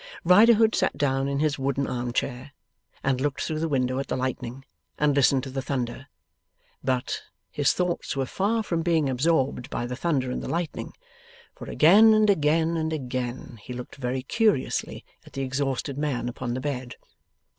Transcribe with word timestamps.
Riderhood 0.23 0.73
sat 0.73 0.97
down 0.97 1.27
in 1.27 1.37
his 1.37 1.59
wooden 1.59 1.85
arm 1.85 2.11
chair, 2.11 2.53
and 3.03 3.21
looked 3.21 3.41
through 3.43 3.59
the 3.59 3.67
window 3.69 3.99
at 3.99 4.07
the 4.07 4.17
lightning, 4.17 4.65
and 4.97 5.13
listened 5.15 5.43
to 5.43 5.51
the 5.51 5.61
thunder. 5.61 6.07
But, 6.83 7.21
his 7.51 7.73
thoughts 7.73 8.15
were 8.15 8.25
far 8.25 8.63
from 8.63 8.81
being 8.81 9.07
absorbed 9.11 9.69
by 9.69 9.85
the 9.85 9.95
thunder 9.95 10.31
and 10.31 10.41
the 10.41 10.49
lightning, 10.49 10.93
for 11.53 11.69
again 11.69 12.15
and 12.15 12.31
again 12.31 12.77
and 12.77 12.91
again 12.91 13.59
he 13.61 13.73
looked 13.73 13.97
very 13.97 14.23
curiously 14.23 15.05
at 15.23 15.33
the 15.33 15.43
exhausted 15.43 15.99
man 15.99 16.27
upon 16.27 16.55
the 16.55 16.61
bed. 16.61 16.95